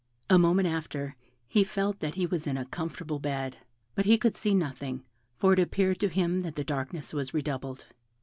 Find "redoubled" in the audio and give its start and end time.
7.35-7.85